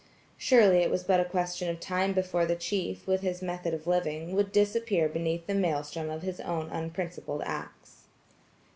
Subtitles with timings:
[0.35, 3.85] Surely it was but a question of time before the chief, with his method of
[3.85, 8.07] living, would disappear beneath the maelstrom of his own unprincipled acts.